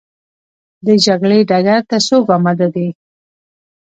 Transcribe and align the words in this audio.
د 0.85 0.87
جګړې 1.05 1.39
ډګر 1.49 1.79
ته 1.89 1.97
څوک 2.07 2.25
اماده 2.35 2.67
دي؟ 2.75 2.87